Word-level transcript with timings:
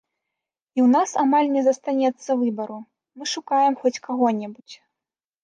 І 0.77 0.81
ў 0.83 0.87
нас 0.95 1.09
амаль 1.23 1.49
не 1.57 1.61
застанецца 1.67 2.37
выбару, 2.41 2.79
мы 3.19 3.23
шукаем 3.35 3.73
хоць 3.85 3.95
каго-небудзь. 4.09 4.75